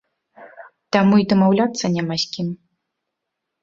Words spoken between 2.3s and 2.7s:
кім.